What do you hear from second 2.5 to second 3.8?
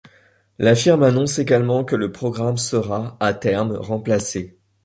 sera, à terme,